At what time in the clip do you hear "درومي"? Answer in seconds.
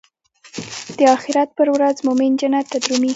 2.83-3.09